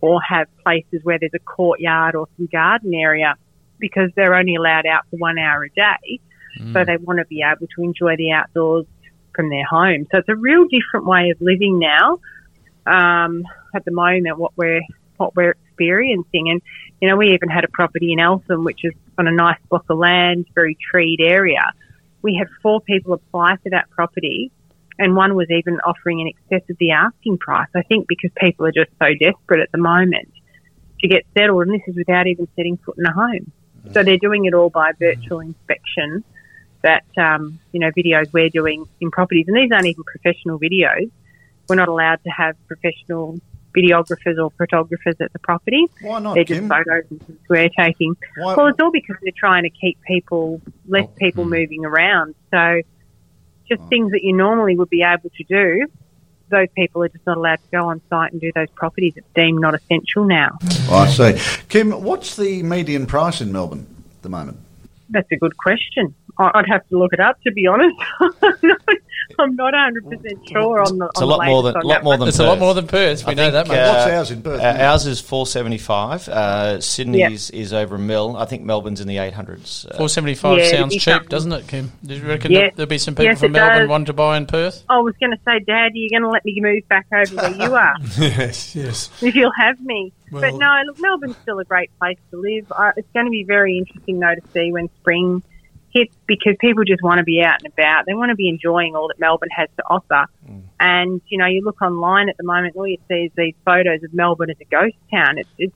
[0.01, 3.35] or have places where there's a courtyard or some garden area
[3.79, 6.19] because they're only allowed out for one hour a day.
[6.59, 6.73] Mm.
[6.73, 8.85] So they want to be able to enjoy the outdoors
[9.35, 10.07] from their home.
[10.11, 12.19] So it's a real different way of living now.
[12.85, 14.81] Um, at the moment, what we're
[15.17, 16.61] what we're experiencing, and
[16.99, 19.85] you know, we even had a property in Eltham, which is on a nice block
[19.89, 21.71] of land, very treed area.
[22.21, 24.51] We had four people apply for that property,
[25.01, 27.67] and one was even offering in excess of the asking price.
[27.75, 30.29] I think because people are just so desperate at the moment
[31.01, 33.51] to get settled, and this is without even setting foot in a home.
[33.93, 36.23] So they're doing it all by virtual inspection
[36.83, 41.09] that um, you know videos we're doing in properties, and these aren't even professional videos.
[41.67, 43.39] We're not allowed to have professional
[43.75, 45.85] videographers or photographers at the property.
[46.01, 46.35] Why not?
[46.35, 46.67] They're Kim?
[46.69, 47.03] just photos
[47.49, 48.15] we're taking.
[48.35, 51.51] Why- Well, it's all because they're trying to keep people, less Oh, people hmm.
[51.51, 52.35] moving around.
[52.51, 52.81] So,
[53.71, 53.87] just Oh.
[53.87, 55.87] things that you normally would be able to do.
[56.49, 59.13] Those people are just not allowed to go on site and do those properties.
[59.15, 60.57] It's deemed not essential now.
[60.89, 61.63] Oh, I see.
[61.69, 64.57] Kim, what's the median price in Melbourne at the moment?
[65.09, 66.13] That's a good question.
[66.37, 67.95] I'd have to look it up to be honest.
[69.39, 71.05] I'm not 100 percent sure on the.
[71.05, 72.59] It's on a lot the more than on lot more than It's a lot Perth.
[72.59, 73.25] more than Perth.
[73.25, 73.77] We I know think, that much.
[73.77, 74.61] uh, What's ours in Perth?
[74.61, 76.27] Uh, ours is four seventy five.
[76.29, 77.59] Uh, Sydney's Yeah.
[77.61, 78.35] is over a mil.
[78.37, 79.85] I think Melbourne's in the eight hundreds.
[79.89, 81.29] Uh, Four seventy five Yeah, sounds cheap, something.
[81.29, 81.91] doesn't it, Kim?
[82.05, 82.73] Do you reckon Yes.
[82.75, 83.89] there'll be some people Yes, from Melbourne does.
[83.89, 84.83] wanting to buy in Perth?
[84.89, 87.35] I was going to say, Dad, are you going to let me move back over
[87.35, 89.09] where you are yes, yes.
[89.21, 90.13] if you'll have me?
[90.31, 92.71] Well- but no, look, Melbourne's still a great place to live.
[92.71, 95.43] Uh, it's going to be very interesting though to see when spring
[95.93, 98.05] hits because people just want to be out and about.
[98.05, 100.25] They want to be enjoying all that Melbourne has to offer.
[100.79, 104.03] And you know, you look online at the moment, all you see is these photos
[104.03, 105.37] of Melbourne as a ghost town.
[105.37, 105.75] It's it's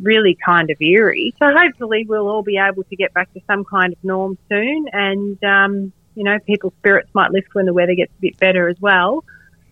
[0.00, 1.34] really kind of eerie.
[1.38, 4.86] So hopefully, we'll all be able to get back to some kind of norm soon,
[4.92, 8.68] and um, you know, people's spirits might lift when the weather gets a bit better
[8.68, 9.24] as well.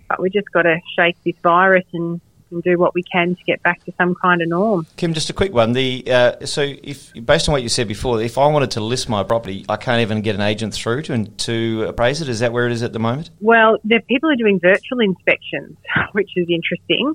[0.09, 2.21] But we just got to shake this virus and,
[2.51, 4.87] and do what we can to get back to some kind of norm.
[4.97, 5.73] Kim, just a quick one.
[5.73, 9.09] The uh, so if based on what you said before, if I wanted to list
[9.09, 12.29] my property, I can't even get an agent through to to appraise it.
[12.29, 13.31] Is that where it is at the moment?
[13.41, 15.77] Well, the people are doing virtual inspections,
[16.13, 17.15] which is interesting.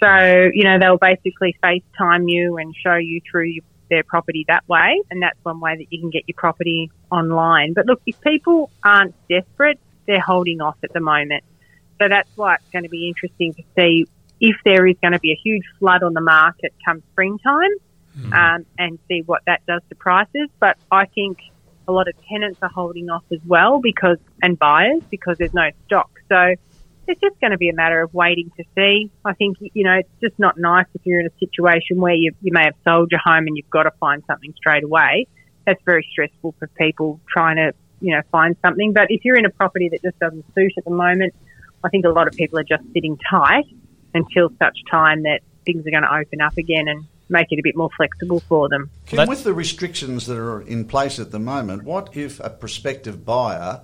[0.00, 4.68] So, you know, they'll basically FaceTime you and show you through your, their property that
[4.68, 5.02] way.
[5.10, 7.72] And that's one way that you can get your property online.
[7.72, 11.42] But look, if people aren't desperate, they're holding off at the moment.
[12.00, 14.06] So that's why it's going to be interesting to see
[14.40, 17.70] if there is going to be a huge flood on the market come springtime
[18.32, 20.48] um, and see what that does to prices.
[20.60, 21.38] But I think
[21.86, 25.70] a lot of tenants are holding off as well because and buyers because there's no
[25.86, 26.10] stock.
[26.28, 26.54] So
[27.06, 29.10] it's just going to be a matter of waiting to see.
[29.24, 32.32] I think you know it's just not nice if you're in a situation where you
[32.42, 35.26] you may have sold your home and you've got to find something straight away.
[35.66, 38.92] That's very stressful for people trying to you know find something.
[38.92, 41.34] But if you're in a property that just doesn't suit at the moment,
[41.82, 43.64] I think a lot of people are just sitting tight
[44.14, 47.62] until such time that things are going to open up again and make it a
[47.62, 48.90] bit more flexible for them.
[49.06, 53.24] Kim, with the restrictions that are in place at the moment, what if a prospective
[53.24, 53.82] buyer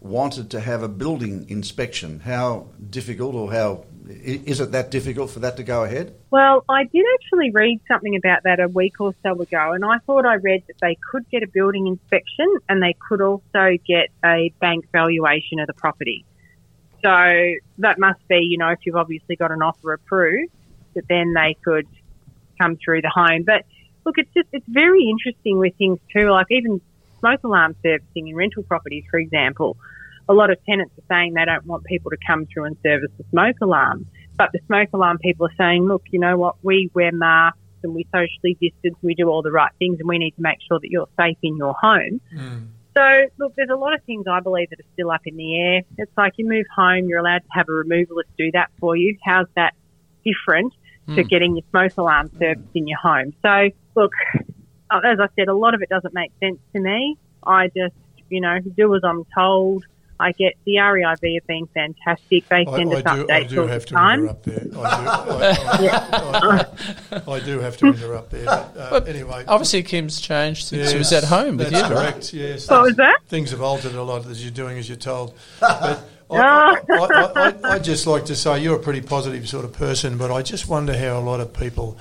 [0.00, 2.20] wanted to have a building inspection?
[2.20, 6.14] How difficult or how is it that difficult for that to go ahead?
[6.30, 9.98] Well, I did actually read something about that a week or so ago, and I
[10.06, 14.10] thought I read that they could get a building inspection and they could also get
[14.24, 16.24] a bank valuation of the property.
[17.04, 20.50] So that must be, you know, if you've obviously got an offer approved,
[20.94, 21.86] that then they could
[22.58, 23.42] come through the home.
[23.44, 23.66] But
[24.06, 26.80] look, it's just, it's very interesting with things too, like even
[27.18, 29.76] smoke alarm servicing in rental properties, for example.
[30.30, 33.10] A lot of tenants are saying they don't want people to come through and service
[33.18, 34.06] the smoke alarm.
[34.38, 37.94] But the smoke alarm people are saying, look, you know what, we wear masks and
[37.94, 40.80] we socially distance, we do all the right things and we need to make sure
[40.80, 42.20] that you're safe in your home.
[42.34, 42.68] Mm.
[42.96, 45.58] So, look, there's a lot of things I believe that are still up in the
[45.58, 45.82] air.
[45.98, 49.18] It's like you move home, you're allowed to have a removalist do that for you.
[49.24, 49.74] How's that
[50.24, 50.72] different
[51.08, 53.34] to getting your smoke alarm serviced in your home?
[53.42, 54.12] So, look,
[54.90, 57.18] uh, as I said, a lot of it doesn't make sense to me.
[57.44, 57.94] I just,
[58.30, 59.84] you know, do as I'm told.
[60.20, 62.48] I get the REIV have been fantastic.
[62.48, 64.20] They send I us do, I updates do all have the to time.
[64.20, 64.66] interrupt there.
[64.76, 66.66] I do, I,
[67.10, 68.44] I, I do have to interrupt there.
[68.44, 71.82] But, uh, But anyway, Obviously, Kim's changed since she was at home with you.
[71.82, 72.32] Correct.
[72.32, 72.70] Yes.
[72.70, 73.18] What was that?
[73.28, 75.34] Things have altered a lot as you're doing as you're told.
[75.60, 79.64] But I, I, I, I, I just like to say you're a pretty positive sort
[79.64, 81.98] of person, but I just wonder how a lot of people,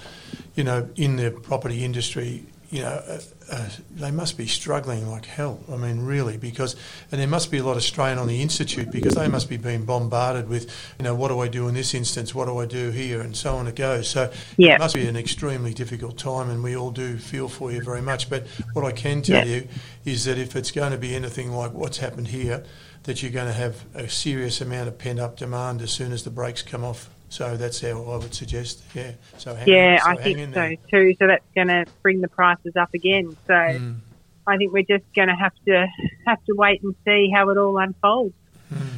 [0.56, 3.20] you know, in the property industry, you know,
[3.52, 5.60] uh, they must be struggling like hell.
[5.72, 6.76] I mean, really, because
[7.12, 9.58] and there must be a lot of strain on the institute because they must be
[9.58, 12.34] being bombarded with, you know, what do I do in this instance?
[12.34, 13.22] What do I do here?
[13.22, 14.08] And so on it goes.
[14.08, 14.76] So Yeah.
[14.76, 18.02] it must be an extremely difficult time, and we all do feel for you very
[18.02, 18.30] much.
[18.30, 19.56] But what I can tell Yeah.
[19.56, 19.68] you
[20.06, 22.64] is that if it's going to be anything like what's happened here,
[23.04, 26.24] that you're going to have a serious amount of pent up demand as soon as
[26.24, 27.10] the brakes come off.
[27.34, 28.84] So that's how I would suggest.
[28.94, 29.14] Yeah.
[29.40, 31.16] So hang Yeah, so I think so too.
[31.18, 33.36] So that's going to bring the prices up again.
[33.48, 33.96] So Mm.
[34.46, 35.88] I think we're just going to have to
[36.28, 38.36] have to wait and see how it all unfolds.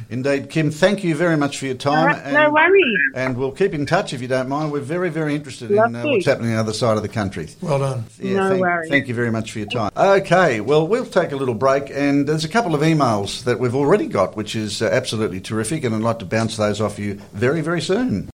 [0.08, 1.98] Indeed, Kim, thank you very much for your time.
[1.98, 2.98] Alright, no worries.
[3.14, 4.72] And we'll keep in touch if you don't mind.
[4.72, 7.08] We're very, very interested Love in uh, what's happening on the other side of the
[7.08, 7.48] country.
[7.60, 8.04] Well done.
[8.20, 8.90] No thank, worries.
[8.90, 9.90] Thank you very much for your time.
[9.96, 13.74] Okay, well, we'll take a little break, and there's a couple of emails that we've
[13.74, 17.14] already got, which is uh, absolutely terrific, and I'd like to bounce those off you
[17.32, 18.30] very, very soon.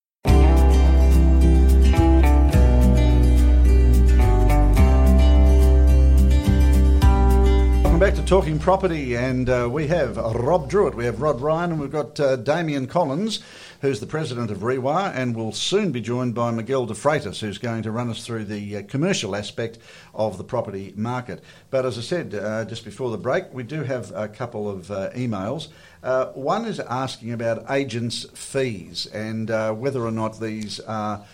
[8.03, 11.81] Back to Talking Property, and uh, we have Rob Druitt, we have Rod Ryan, and
[11.81, 13.39] we've got uh, Damien Collins,
[13.81, 17.59] who's the president of REWA, and we'll soon be joined by Miguel de Freitas, who's
[17.59, 19.79] going to run us through the uh, commercial aspect
[20.17, 21.45] of the property market.
[21.71, 24.91] But as I said uh, just before the break, we do have a couple of
[24.91, 25.69] uh, emails.
[26.03, 31.25] Uh, one is asking about agents' fees and whether or not these are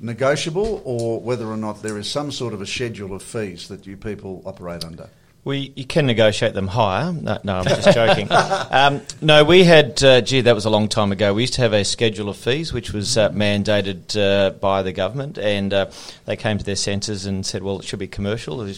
[0.00, 3.86] negotiable or whether or not there is some sort of a schedule of fees that
[3.86, 5.08] you people operate under.
[5.44, 7.12] We you can negotiate them higher.
[7.12, 8.28] No, no I'm just joking.
[8.70, 10.02] um, no, we had.
[10.02, 11.32] Uh, gee, that was a long time ago.
[11.32, 14.92] We used to have a schedule of fees, which was uh, mandated uh, by the
[14.92, 15.90] government, and uh,
[16.26, 18.68] they came to their senses and said, "Well, it should be commercial."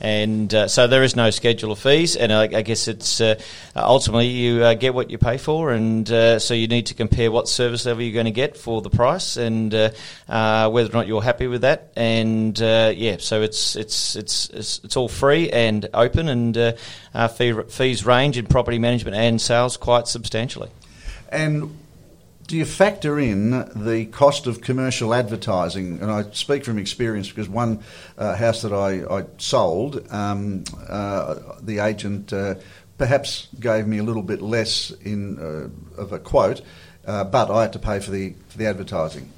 [0.00, 3.40] And uh, so there is no schedule of fees, and I, I guess it's uh,
[3.76, 7.30] ultimately you uh, get what you pay for, and uh, so you need to compare
[7.30, 9.90] what service level you're going to get for the price, and uh,
[10.28, 11.92] uh, whether or not you're happy with that.
[11.96, 16.72] And uh, yeah, so it's it's it's it's, it's all free and open, and uh,
[17.14, 20.70] uh, fee, fees range in property management and sales quite substantially.
[21.30, 21.76] And
[22.46, 26.00] do you factor in the cost of commercial advertising?
[26.00, 27.82] And I speak from experience because one
[28.16, 32.54] uh, house that I, I sold, um, uh, the agent uh,
[32.98, 36.62] perhaps gave me a little bit less in uh, of a quote,
[37.06, 39.30] uh, but I had to pay for the for the advertising.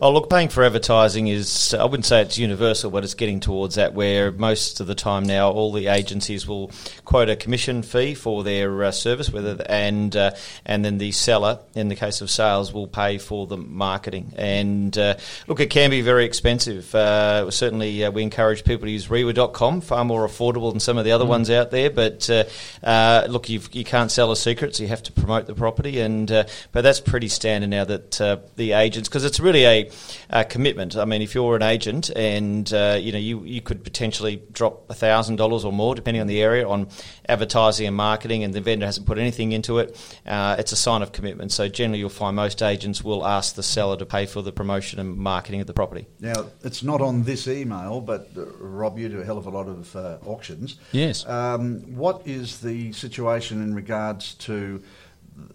[0.00, 3.74] Oh, look, paying for advertising is, I wouldn't say it's universal, but it's getting towards
[3.74, 6.70] that where most of the time now all the agencies will
[7.04, 10.32] quote a commission fee for their uh, service, whether and uh,
[10.64, 14.32] and then the seller, in the case of sales, will pay for the marketing.
[14.36, 16.94] And uh, look, it can be very expensive.
[16.94, 21.04] Uh, certainly, uh, we encourage people to use rewa.com, far more affordable than some of
[21.04, 21.28] the other mm.
[21.28, 21.90] ones out there.
[21.90, 25.46] But uh, look, you've, you can not sell a secret, so you have to promote
[25.46, 26.00] the property.
[26.00, 28.12] And but that's pretty standard now that
[28.56, 29.90] the agents, because it's really a,
[30.30, 30.96] a, commitment.
[30.96, 35.36] I mean, if you're an agent and you know you you could potentially drop thousand
[35.36, 36.88] dollars or more, depending on the area, on
[37.28, 39.96] advertising and marketing, and the vendor hasn't put anything into it,
[40.26, 41.52] uh, it's a sign of commitment.
[41.52, 44.98] So generally, you'll find most agents will ask the seller to pay for the promotion
[44.98, 46.06] and marketing of the property.
[46.20, 49.50] Now, it's not on this email, but uh, Rob, you do a hell of a
[49.50, 50.76] lot of uh, auctions.
[50.92, 51.26] Yes.
[51.26, 54.82] Um, what is the situation in regards to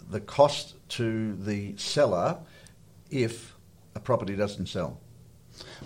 [0.09, 2.37] the cost to the seller
[3.09, 3.54] if
[3.95, 4.99] a property doesn't sell?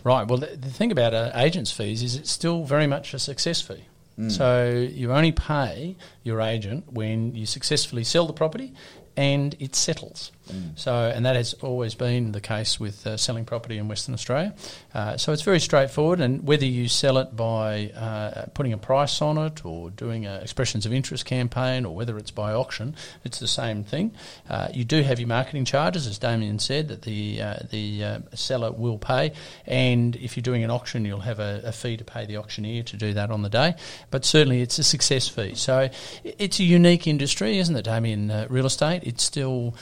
[0.04, 0.28] Right.
[0.28, 3.62] Well, the, the thing about uh, agents' fees is it's still very much a success
[3.62, 3.86] fee.
[4.18, 4.32] Mm.
[4.32, 8.74] So you only pay your agent when you successfully sell the property
[9.16, 10.32] and it settles.
[10.52, 10.78] Mm.
[10.78, 14.54] So, and that has always been the case with uh, selling property in Western Australia.
[14.94, 19.22] Uh, so it's very straightforward, and whether you sell it by uh, putting a price
[19.22, 23.40] on it, or doing an expressions of interest campaign, or whether it's by auction, it's
[23.40, 24.12] the same thing.
[24.50, 28.20] Uh, you do have your marketing charges, as Damien said, that the uh, the uh,
[28.34, 29.32] seller will pay,
[29.66, 32.84] and if you're doing an auction, you'll have a, a, fee to pay the auctioneer
[32.84, 33.76] to do that on the day.
[34.12, 35.56] But certainly, it's a success fee.
[35.56, 35.90] So
[36.24, 38.30] it's a unique industry, isn't it, Damien?
[38.50, 39.04] real estate.
[39.06, 39.76] It's still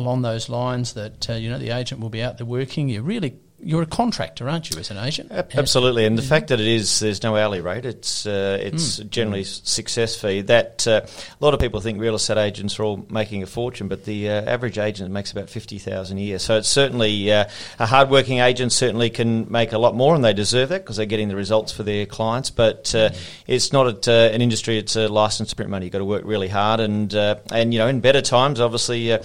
[0.00, 2.88] along those lines that uh, you know the agent will be out there working.
[2.88, 5.30] You really you're a contractor, aren't you, as an agent?
[5.30, 7.84] Absolutely, and the fact that it is there's no hourly rate.
[7.84, 9.10] It's uh, it's mm.
[9.10, 10.42] generally success fee.
[10.42, 13.88] That uh, a lot of people think real estate agents are all making a fortune,
[13.88, 16.38] but the uh, average agent makes about fifty thousand a year.
[16.38, 17.44] So it's certainly uh,
[17.78, 21.06] a hardworking agent certainly can make a lot more, and they deserve that because they're
[21.06, 22.50] getting the results for their clients.
[22.50, 23.16] But mm.
[23.46, 25.86] it's not a, uh, an industry; it's a license to print money.
[25.86, 29.16] You've got to work really hard, and and you know in better times, obviously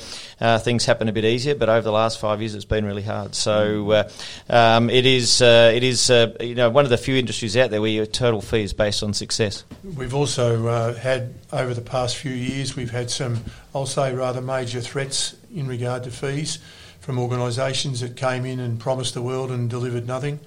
[0.60, 1.56] things happen a bit easier.
[1.56, 3.36] But over the last five years, it's been really hard.
[3.36, 4.06] So.
[4.50, 7.72] Um, it is uh, it is uh, you know one of the few industries out
[7.72, 9.64] there where your total fee is based on success.
[9.84, 14.42] We've also uh, had over the past few years we've had some I'll say rather
[14.42, 16.60] major threats in regard to fees
[17.00, 20.40] from organisations that came in and promised the world and delivered nothing,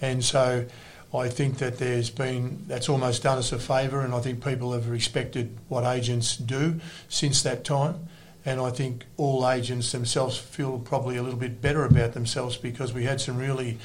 [0.00, 0.66] and so.
[1.12, 4.72] I think that there's been that's almost done us a favour, and I think people
[4.72, 8.08] have respected what agents do since that time
[8.46, 12.92] and I think all agents themselves feel probably a little bit better about themselves because
[12.92, 13.78] we had some really,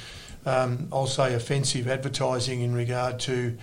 [0.45, 3.58] um, I'll say, offensive advertising in regard to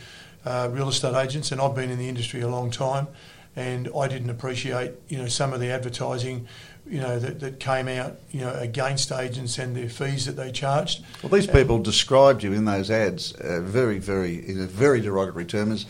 [0.45, 3.09] uh, real estate agents, and I've been in the industry a long time,
[3.57, 6.47] and I didn't appreciate, you know, some of the advertising.
[6.89, 10.53] You know that, that came out, you know, against agents and their fees that they
[10.53, 11.05] charged.
[11.21, 15.47] Well, these people described you in those ads uh, very, very in a very derogatory
[15.47, 15.85] term as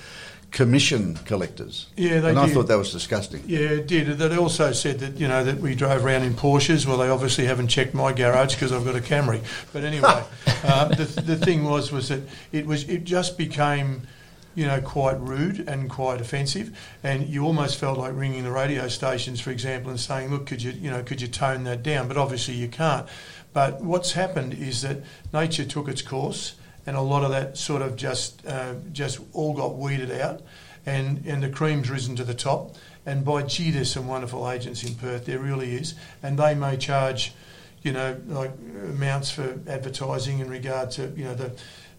[0.57, 1.87] commission collectors.
[1.99, 2.45] Yeah, they and did.
[2.45, 3.43] I thought that was disgusting.
[3.47, 4.07] Yeah, it did.
[4.17, 6.87] They also said that you know that we drove around in Porsches.
[6.87, 9.43] Well, they obviously haven't checked my garage because I've got a Camry.
[9.75, 10.25] But anyway,
[10.65, 14.07] uh, the, the thing was was that it was it just became
[14.55, 16.75] you know, quite rude and quite offensive.
[17.03, 20.63] And you almost felt like ringing the radio stations, for example, and saying, "Look, could
[20.63, 23.07] you, you know, could you tone that down?" But obviously you can't.
[23.53, 25.03] But what's happened is that
[25.35, 26.55] nature took its course
[26.87, 30.43] and a lot of that sort of just uh, just all got weeded out,
[30.87, 32.77] and and the cream's risen to the top.
[33.05, 35.27] And by gee, there's some wonderful agents in Perth.
[35.27, 37.33] There really is, and they may charge,
[37.83, 38.53] you know, like
[38.89, 41.53] amounts for advertising in regard to you know the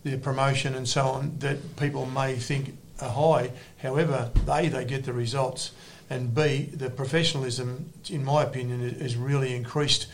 [0.03, 3.51] the promotion and so on that people may think are high.
[3.81, 5.71] However, a they get the results,
[6.09, 10.07] and b the professionalism, in my opinion, is really increased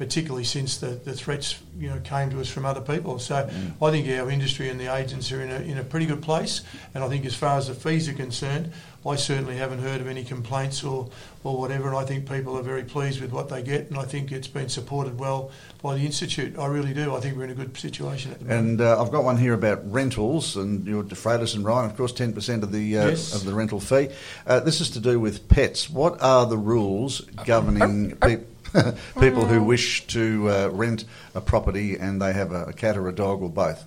[0.00, 3.18] particularly since the, the threats you know came to us from other people.
[3.18, 3.86] So mm.
[3.86, 6.62] I think our industry and the agents are in a, in a pretty good place.
[6.94, 8.72] And I think as far as the fees are concerned,
[9.06, 11.10] I certainly haven't heard of any complaints or,
[11.44, 11.88] or whatever.
[11.88, 13.90] And I think people are very pleased with what they get.
[13.90, 15.50] And I think it's been supported well
[15.82, 16.58] by the Institute.
[16.58, 17.14] I really do.
[17.14, 18.68] I think we're in a good situation at the moment.
[18.68, 21.96] And uh, I've got one here about rentals and your De Freitas and Ryan, of
[21.98, 23.34] course, 10% of the, uh, yes.
[23.34, 24.08] of the rental fee.
[24.46, 25.90] Uh, this is to do with pets.
[25.90, 28.46] What are the rules governing people?
[29.20, 31.04] people who wish to uh, rent
[31.34, 33.84] a property and they have a, a, cat or a dog or both?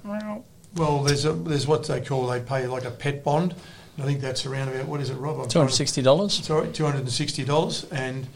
[0.76, 3.56] Well, there's a, there's what they call they pay like a pet bond.
[4.00, 5.48] I think that's around about what is it, Rob?
[5.50, 6.34] Two hundred sixty dollars.
[6.34, 8.28] Sorry, two hundred and sixty dollars, and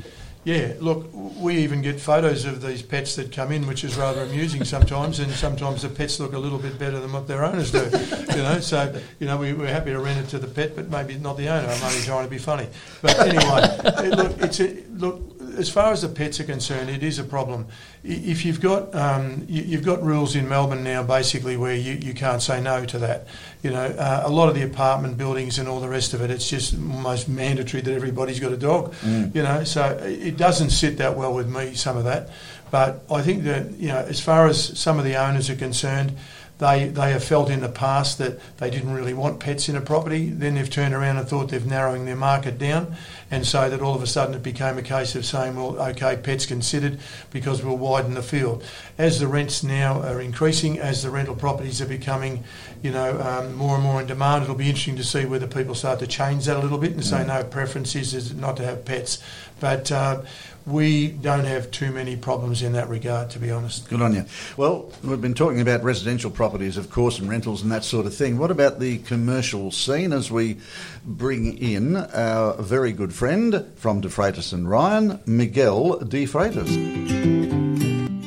[0.47, 4.21] yeah, look, we even get photos of these pets that come in, which is rather
[4.21, 7.71] amusing sometimes, and sometimes the pets look a little bit better than what their owners
[7.71, 7.89] do.
[8.37, 10.91] You know, so you know we, are happy to rent it to the pet, but
[10.91, 11.67] maybe not the owner.
[11.67, 12.67] I'm only trying to be funny.
[13.01, 17.03] But anyway, it, look, it's a, look as far as the pets are concerned, it
[17.03, 17.67] is a problem.
[18.03, 22.13] If you've got um, you, have got rules in Melbourne now, basically where you, you
[22.13, 23.27] can't say no to that.
[23.63, 26.31] You know, uh, a lot of the apartment buildings and all the rest of it,
[26.31, 28.93] it's just almost mandatory that everybody's got a dog.
[28.95, 29.35] Mm.
[29.35, 31.73] You know, so it doesn't sit that well with me.
[31.73, 32.29] Some of that,
[32.71, 36.13] but I think that you know, as far as some of the owners are concerned
[36.59, 39.81] they, they have felt in the past that they didn't really want pets in a
[39.81, 40.29] property.
[40.29, 42.95] Then they've turned around and thought they've narrowing their market down,
[43.29, 46.17] and so that all of a sudden it became a case of saying, well, okay,
[46.17, 46.99] pets considered
[47.31, 48.63] because we'll widen the field.
[48.97, 52.43] As the rents now are increasing, as the rental properties are becoming,
[52.81, 55.75] you know, um, more and more in demand, it'll be interesting to see whether people
[55.75, 57.27] start to change that a little bit and say, mm.
[57.27, 59.19] no, preference is, is not to have pets.
[59.59, 60.21] But uh,
[60.67, 63.89] we don't have too many problems in that regard, to be honest.
[63.89, 64.25] Good on you.
[64.57, 68.13] Well, we've been talking about residential properties, of course, and rentals and that sort of
[68.13, 68.37] thing.
[68.37, 70.57] What about the commercial scene as we
[71.05, 76.67] bring in our very good friend from De Freitas and Ryan, Miguel De Freitas?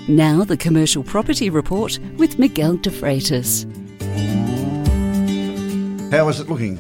[0.09, 3.67] Now, the commercial property report with Miguel De Freitas.
[6.11, 6.79] How is it looking?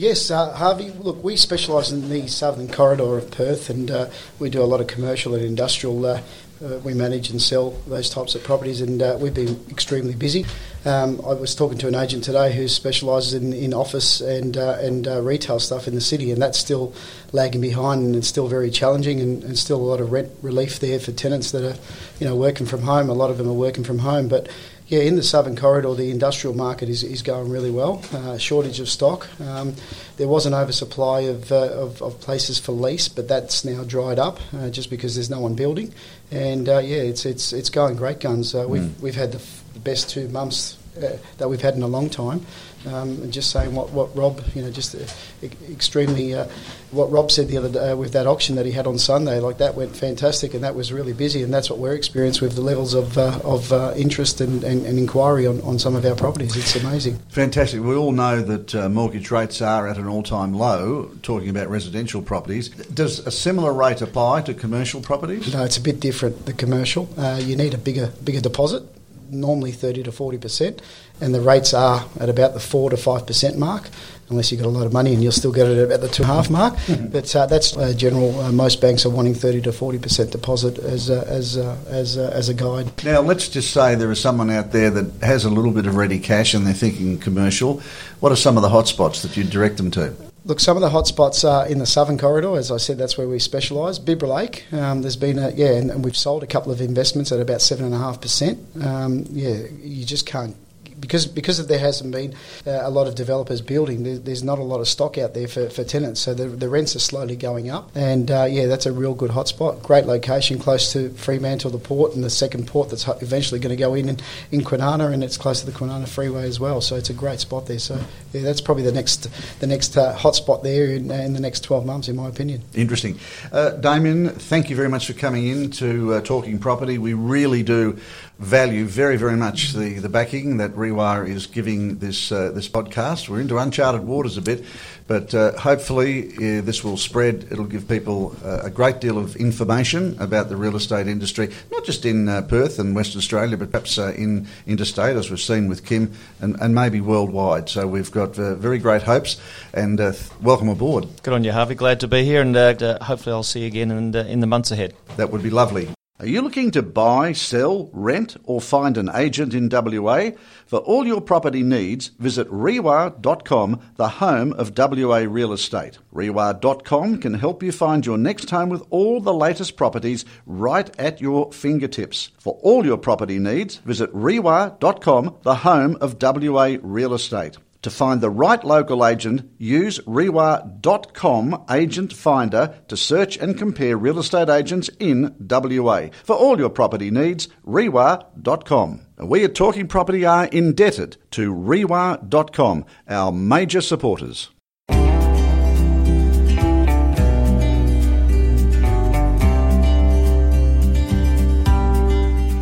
[0.00, 0.88] Yes, uh, Harvey.
[0.92, 4.80] Look, we specialise in the southern corridor of Perth, and uh, we do a lot
[4.80, 6.06] of commercial and industrial.
[6.06, 6.22] Uh,
[6.64, 10.46] uh we manage and sell those types of properties, and uh, we've been extremely busy.
[10.86, 14.78] Um, I was talking to an agent today who specialises in, in office and uh,
[14.80, 16.94] and retail stuff in the city, and that's still
[17.32, 20.80] lagging behind, and it's still very challenging, and, and still a lot of rent relief
[20.80, 21.78] there for tenants that are,
[22.18, 23.10] you know, working from home.
[23.10, 24.48] A lot of them are working from home, but
[24.90, 28.02] yeah, in the southern corridor, the industrial market is, is going really well.
[28.12, 29.28] Uh, shortage of stock.
[29.40, 29.74] Um,
[30.16, 34.18] there was an oversupply of, uh, of, of, places for lease, but that's now dried
[34.18, 35.94] up uh, just because there's no one building.
[36.32, 38.52] And uh, yeah, it's it's it's going great guns.
[38.52, 39.00] Uh, we've mm.
[39.00, 42.10] we've had the, f- the best two months uh, that we've had in a long
[42.10, 42.44] time.
[42.86, 46.46] Um, and just saying what, what Rob, you know, just uh, extremely, uh,
[46.92, 49.58] what Rob said the other day with that auction that he had on Sunday, like
[49.58, 52.62] that went fantastic and that was really busy, and that's what we're experiencing with the
[52.62, 56.14] levels of, uh, of uh, interest and, and, and, inquiry on, on some of our
[56.14, 56.56] properties.
[56.56, 57.18] It's amazing.
[57.28, 57.82] Fantastic.
[57.82, 61.68] We all know that uh, mortgage rates are at an all time low, talking about
[61.68, 62.70] residential properties.
[62.70, 65.52] Does a similar rate apply to commercial properties?
[65.52, 67.10] No, it's a bit different, the commercial.
[67.18, 68.84] Uh, you need a bigger, bigger deposit
[69.30, 70.80] normally 30 to 40%,
[71.20, 73.88] and the rates are at about the 4 to 5% mark,
[74.28, 76.08] unless you've got a lot of money and you'll still get it at about the
[76.08, 76.74] 2.5 mark.
[77.12, 78.38] but uh, that's uh, general.
[78.40, 83.04] Uh, most banks are wanting 30 to 40% deposit as, as, as, as a guide.
[83.04, 85.96] Now, let's just say there is someone out there that has a little bit of
[85.96, 87.80] ready cash and they're thinking commercial.
[88.20, 90.29] What are some of the hotspots that you'd direct them to?
[90.50, 92.56] Look, some of the hotspots are in the southern corridor.
[92.56, 94.00] As I said, that's where we specialise.
[94.00, 97.30] Bibra Lake, um, there's been a yeah, and, and, we've sold a couple of investments
[97.30, 98.58] at about seven and a half percent.
[98.82, 100.56] Um, yeah, you just can't
[101.00, 102.34] because because there hasn't been
[102.66, 105.48] uh, a lot of developers building, there, there's not a lot of stock out there
[105.48, 106.20] for, for tenants.
[106.20, 107.90] So the, the rents are slowly going up.
[107.94, 109.82] And uh, yeah, that's a real good hotspot.
[109.82, 113.80] Great location, close to Fremantle, the port, and the second port that's eventually going to
[113.80, 114.18] go in, in
[114.50, 116.80] in and it's close to the Kwinana Freeway as well.
[116.80, 117.78] So it's a great spot there.
[117.78, 118.00] So
[118.32, 119.28] yeah, that's probably the next
[119.60, 122.62] the next uh, hotspot there in, in, the next 12 months, in my opinion.
[122.74, 123.18] Interesting.
[123.52, 126.98] Uh, Damien, thank you very much for coming in to uh, Talking Property.
[126.98, 127.98] We really do
[128.38, 133.28] value very, very much the, the backing that REWA is giving this uh, this podcast.
[133.28, 134.64] We're into uncharted waters a bit,
[135.06, 137.48] but uh, hopefully uh, this will spread.
[137.50, 141.84] It'll give people uh, a great deal of information about the real estate industry, not
[141.84, 145.68] just in uh, Perth and Western Australia, but perhaps uh, in interstate, as we've seen
[145.68, 147.68] with Kim, and, and maybe worldwide.
[147.68, 149.40] So we've got very great hopes,
[149.72, 150.00] and
[150.42, 151.06] welcome aboard.
[151.22, 151.74] Good on you, Harvey.
[151.74, 152.56] Glad to be here, and
[153.02, 154.94] hopefully I'll see you again in, in the months ahead.
[155.16, 155.90] That would be lovely.
[156.20, 160.32] Are you looking to buy, sell, rent, or find an agent in WA?
[160.66, 165.96] For all your property needs, visit REWA.com, the home of WA real estate.
[166.12, 171.22] REWA.com can help you find your next home with all the latest properties right at
[171.22, 172.32] your fingertips.
[172.38, 177.56] For all your property needs, visit REWA.com, the home of WA real estate.
[177.82, 184.18] To find the right local agent, use REWA.com Agent Finder to search and compare real
[184.18, 186.08] estate agents in WA.
[186.24, 189.06] For all your property needs, REWA.com.
[189.18, 194.50] We at Talking Property are indebted to Rewire.com, our major supporters.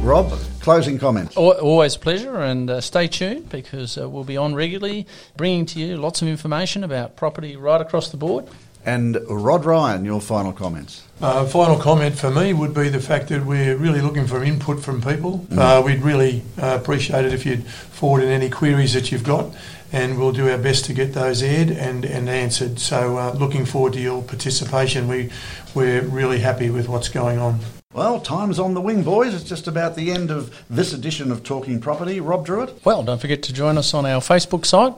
[0.09, 0.33] Rob,
[0.69, 1.35] closing comments.
[1.35, 5.81] Always a pleasure, and uh, stay tuned because uh, we'll be on regularly, bringing to
[5.81, 8.47] you lots of information about property right across the board.
[8.85, 11.05] And Rod Ryan, your final comments.
[11.23, 14.83] Uh, final comment for me would be the fact that we're really looking for input
[14.83, 15.39] from people.
[15.49, 15.59] Mm.
[15.59, 19.47] Uh, we'd really uh, appreciate it if you'd forward in any queries that you've got.
[19.91, 22.79] and we'll do our best to get those aired and, and answered.
[22.79, 25.09] So, uh, looking forward to your participation.
[25.09, 25.31] We,
[25.75, 27.61] we're really happy with what's going on.
[27.99, 29.35] Well, time's on the wing, boys.
[29.35, 32.21] It's just about the end of this edition of Talking Property.
[32.21, 32.85] Rob Druitt.
[32.85, 34.95] Well, don't forget to join us on our Facebook site.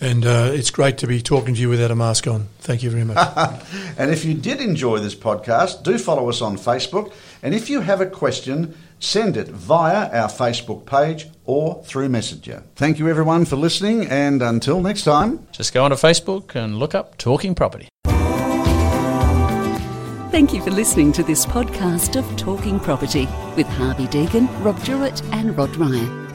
[0.00, 2.48] And uh, it's great to be talking to you without a mask on.
[2.58, 3.16] Thank you very much.
[3.96, 7.12] and if you did enjoy this podcast, do follow us on Facebook.
[7.44, 12.64] And if you have a question, send it via our Facebook page or through Messenger.
[12.74, 14.06] Thank you, everyone, for listening.
[14.08, 17.89] And until next time, just go onto Facebook and look up Talking Property.
[20.30, 23.26] Thank you for listening to this podcast of Talking Property
[23.56, 26.28] with Harvey Deegan, Rob Druitt, and Rod Ryan.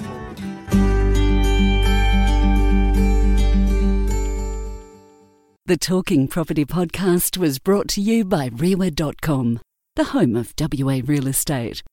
[5.66, 9.62] The Talking Property podcast was brought to you by REWA.com,
[9.96, 11.82] the home of WA real estate.